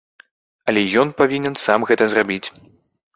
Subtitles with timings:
[0.71, 2.43] Але ён павінен сам гэта зрабіць.